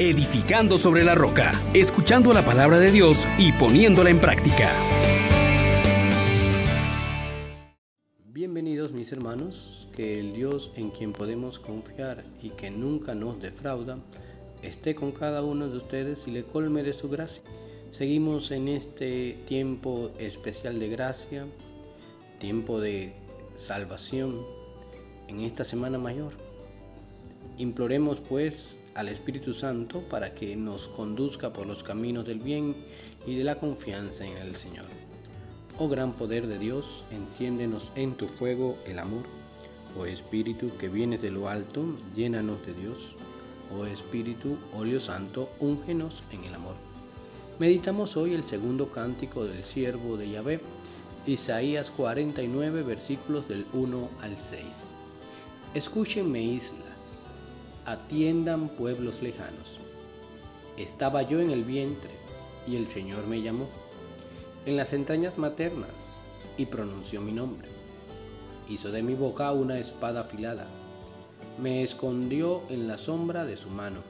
[0.00, 4.70] edificando sobre la roca, escuchando la palabra de Dios y poniéndola en práctica.
[8.24, 13.98] Bienvenidos mis hermanos, que el Dios en quien podemos confiar y que nunca nos defrauda,
[14.62, 17.42] esté con cada uno de ustedes y le colme de su gracia.
[17.90, 21.44] Seguimos en este tiempo especial de gracia,
[22.38, 23.12] tiempo de
[23.54, 24.46] salvación,
[25.28, 26.32] en esta semana mayor.
[27.58, 32.76] Imploremos pues al Espíritu Santo para que nos conduzca por los caminos del bien
[33.26, 34.86] y de la confianza en el Señor.
[35.78, 39.22] Oh gran poder de Dios, enciéndenos en tu fuego el amor.
[39.98, 41.84] Oh Espíritu que vienes de lo alto,
[42.14, 43.16] llénanos de Dios.
[43.76, 46.74] Oh Espíritu, óleo santo, úngenos en el amor.
[47.58, 50.60] Meditamos hoy el segundo cántico del siervo de Yahvé,
[51.26, 54.84] Isaías 49, versículos del 1 al 6.
[55.74, 56.89] Escúchenme islas,
[57.90, 59.78] atiendan pueblos lejanos.
[60.76, 62.10] Estaba yo en el vientre
[62.66, 63.66] y el Señor me llamó,
[64.66, 66.20] en las entrañas maternas,
[66.56, 67.68] y pronunció mi nombre.
[68.68, 70.66] Hizo de mi boca una espada afilada,
[71.60, 74.00] me escondió en la sombra de su mano,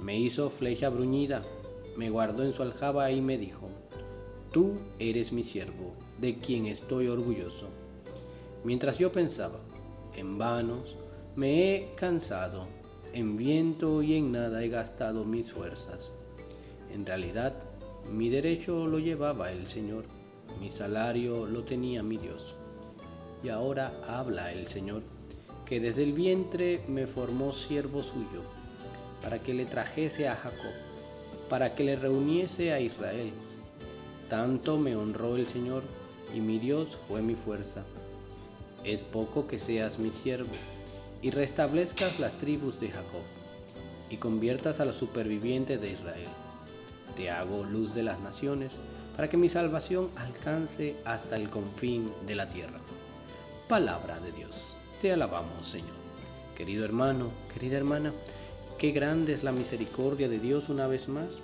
[0.00, 1.42] me hizo flecha bruñida,
[1.96, 3.68] me guardó en su aljaba y me dijo,
[4.52, 7.68] Tú eres mi siervo, de quien estoy orgulloso.
[8.64, 9.58] Mientras yo pensaba,
[10.14, 10.96] en vanos,
[11.34, 12.68] me he cansado,
[13.16, 16.10] en viento y en nada he gastado mis fuerzas.
[16.92, 17.54] En realidad,
[18.12, 20.04] mi derecho lo llevaba el Señor,
[20.60, 22.54] mi salario lo tenía mi Dios.
[23.42, 25.02] Y ahora habla el Señor,
[25.64, 28.42] que desde el vientre me formó siervo suyo,
[29.22, 30.74] para que le trajese a Jacob,
[31.48, 33.32] para que le reuniese a Israel.
[34.28, 35.84] Tanto me honró el Señor,
[36.34, 37.82] y mi Dios fue mi fuerza.
[38.84, 40.52] Es poco que seas mi siervo,
[41.22, 43.22] y restablezcas las tribus de Jacob,
[44.10, 46.28] y conviertas a los supervivientes de Israel.
[47.16, 48.78] Te hago luz de las naciones,
[49.16, 52.78] para que mi salvación alcance hasta el confín de la tierra.
[53.68, 54.76] Palabra de Dios.
[55.00, 55.96] Te alabamos, Señor.
[56.54, 58.12] Querido hermano, querida hermana,
[58.78, 61.38] qué grande es la misericordia de Dios una vez más,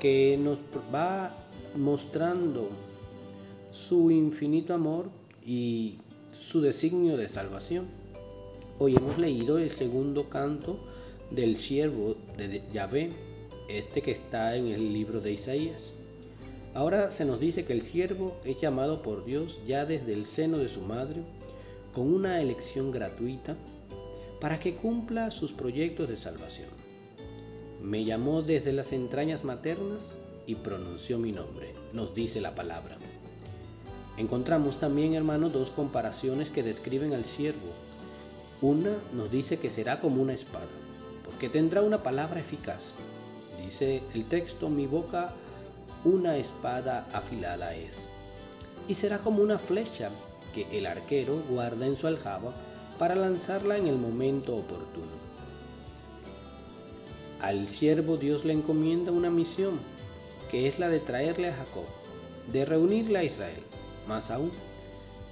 [0.00, 0.62] que nos
[0.94, 1.34] va
[1.76, 2.70] mostrando
[3.70, 5.10] su infinito amor
[5.44, 5.98] y
[6.32, 7.86] su designio de salvación.
[8.80, 10.80] Hoy hemos leído el segundo canto
[11.30, 13.12] del siervo de Yahvé,
[13.68, 15.92] este que está en el libro de Isaías.
[16.74, 20.58] Ahora se nos dice que el siervo es llamado por Dios ya desde el seno
[20.58, 21.22] de su madre,
[21.92, 23.56] con una elección gratuita,
[24.40, 26.70] para que cumpla sus proyectos de salvación.
[27.80, 30.18] Me llamó desde las entrañas maternas
[30.48, 32.96] y pronunció mi nombre, nos dice la palabra.
[34.16, 37.72] Encontramos también, hermanos, dos comparaciones que describen al siervo.
[38.64, 40.64] Una nos dice que será como una espada,
[41.22, 42.94] porque tendrá una palabra eficaz.
[43.62, 45.34] Dice el texto, mi boca
[46.02, 48.08] una espada afilada es.
[48.88, 50.08] Y será como una flecha
[50.54, 52.54] que el arquero guarda en su aljaba
[52.98, 55.12] para lanzarla en el momento oportuno.
[57.42, 59.78] Al siervo Dios le encomienda una misión,
[60.50, 61.84] que es la de traerle a Jacob,
[62.50, 63.62] de reunirle a Israel
[64.08, 64.52] más aún,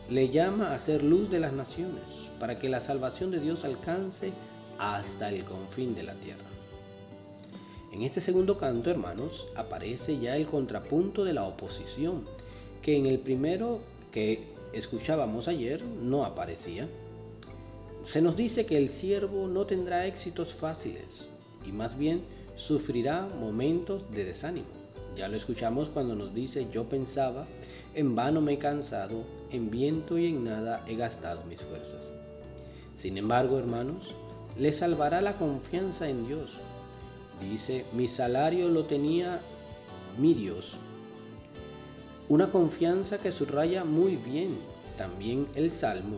[0.08, 4.32] le llama a ser luz de las naciones, para que la salvación de Dios alcance
[4.78, 6.44] hasta el confín de la tierra.
[7.92, 12.24] En este segundo canto, hermanos, aparece ya el contrapunto de la oposición,
[12.80, 13.80] que en el primero
[14.10, 16.88] que escuchábamos ayer no aparecía.
[18.04, 21.28] Se nos dice que el siervo no tendrá éxitos fáciles
[21.66, 22.22] y más bien
[22.56, 24.66] sufrirá momentos de desánimo.
[25.16, 27.46] Ya lo escuchamos cuando nos dice yo pensaba
[27.94, 32.08] en vano me he cansado, en viento y en nada he gastado mis fuerzas.
[32.94, 34.14] Sin embargo, hermanos,
[34.58, 36.58] le salvará la confianza en Dios.
[37.41, 39.41] Dice, mi salario lo tenía
[40.19, 40.76] mi Dios.
[42.28, 44.59] Una confianza que subraya muy bien
[44.97, 46.16] también el Salmo.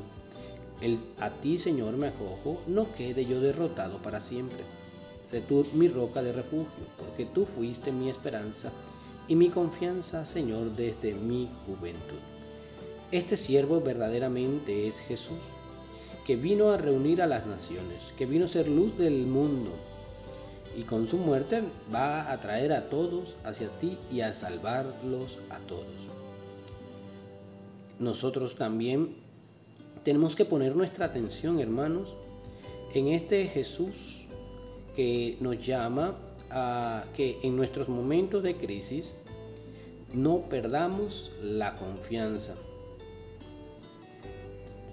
[0.80, 4.58] El, a ti, Señor, me acojo, no quede yo derrotado para siempre.
[5.24, 8.70] Sé tú mi roca de refugio, porque tú fuiste mi esperanza
[9.28, 12.20] y mi confianza, Señor, desde mi juventud.
[13.10, 15.38] Este siervo verdaderamente es Jesús,
[16.26, 19.70] que vino a reunir a las naciones, que vino a ser luz del mundo,
[20.76, 21.62] y con su muerte
[21.94, 26.08] va a traer a todos hacia ti y a salvarlos a todos.
[27.98, 29.14] Nosotros también
[30.04, 32.16] tenemos que poner nuestra atención, hermanos,
[32.92, 34.26] en este Jesús
[34.96, 36.16] que nos llama
[36.54, 39.14] a que en nuestros momentos de crisis
[40.12, 42.54] no perdamos la confianza.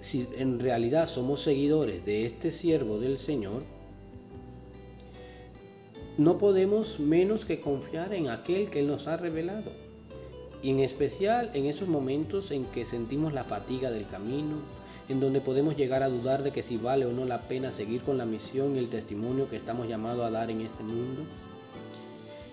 [0.00, 3.62] Si en realidad somos seguidores de este siervo del Señor,
[6.18, 9.70] no podemos menos que confiar en aquel que nos ha revelado.
[10.62, 14.56] Y en especial en esos momentos en que sentimos la fatiga del camino,
[15.08, 18.02] en donde podemos llegar a dudar de que si vale o no la pena seguir
[18.02, 21.22] con la misión y el testimonio que estamos llamados a dar en este mundo.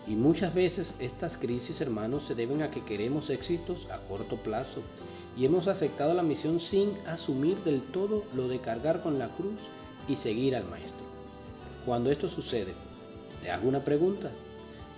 [0.10, 4.82] Y muchas veces estas crisis, hermanos, se deben a que queremos éxitos a corto plazo
[5.38, 9.60] y hemos aceptado la misión sin asumir del todo lo de cargar con la cruz
[10.08, 11.06] y seguir al Maestro.
[11.86, 12.74] Cuando esto sucede,
[13.44, 14.32] te hago una pregunta.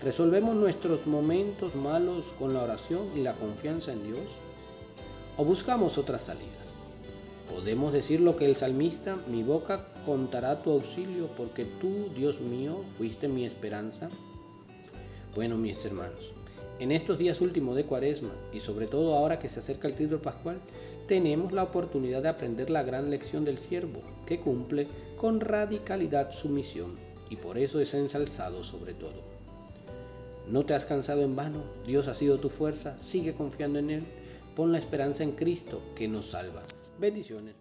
[0.01, 4.23] ¿Resolvemos nuestros momentos malos con la oración y la confianza en Dios?
[5.35, 6.73] ¿O buscamos otras salidas?
[7.53, 12.77] Podemos decir lo que el salmista, mi boca contará tu auxilio porque tú, Dios mío,
[12.97, 14.09] fuiste mi esperanza.
[15.33, 16.33] Bueno, mis hermanos,
[16.79, 20.21] en estos días últimos de Cuaresma y sobre todo ahora que se acerca el título
[20.21, 20.57] pascual,
[21.07, 26.49] tenemos la oportunidad de aprender la gran lección del siervo, que cumple con radicalidad su
[26.49, 26.97] misión
[27.29, 29.23] y por eso es ensalzado sobre todo.
[30.49, 34.03] No te has cansado en vano, Dios ha sido tu fuerza, sigue confiando en Él,
[34.53, 36.63] pon la esperanza en Cristo que nos salva.
[36.99, 37.60] Bendiciones